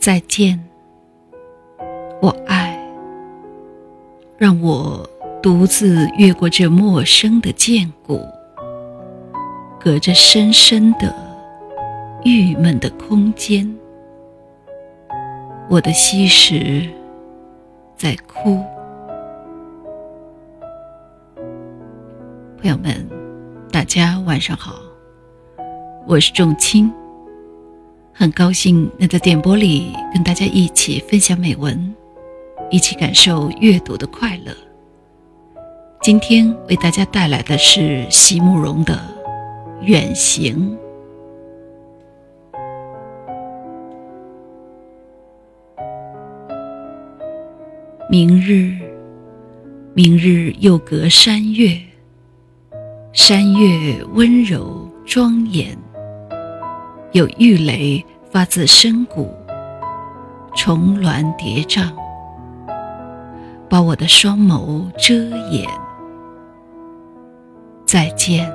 [0.00, 0.58] 再见，
[2.22, 2.74] 我爱。
[4.38, 5.06] 让我
[5.42, 8.18] 独自越过这陌生的涧谷，
[9.78, 11.14] 隔着深深的、
[12.24, 13.70] 郁闷的空间，
[15.68, 16.88] 我的溪石
[17.94, 18.58] 在哭。
[22.62, 23.06] 朋友们，
[23.70, 24.76] 大家晚上好，
[26.06, 26.90] 我是仲青。
[28.20, 31.94] 很高兴能在电波里跟大家一起分享美文，
[32.70, 34.54] 一起感受阅读的快乐。
[36.02, 39.00] 今天为大家带来的是席慕容的
[39.86, 40.76] 《远行》。
[48.10, 48.74] 明日，
[49.94, 51.74] 明日又隔山岳，
[53.14, 55.74] 山岳温柔庄严。
[57.12, 59.34] 有玉雷发自深谷，
[60.54, 61.90] 重峦叠嶂，
[63.68, 65.14] 把我的双眸遮
[65.48, 65.68] 掩。
[67.84, 68.48] 再见，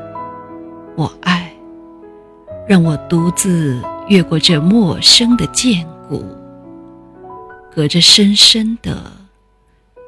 [0.96, 1.52] 我爱，
[2.66, 6.24] 让我独自越过这陌生的涧谷，
[7.70, 9.12] 隔着深深的、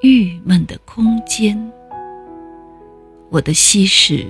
[0.01, 1.69] 郁闷的空间，
[3.29, 4.25] 我的溪石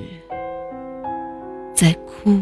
[1.76, 2.42] 在哭。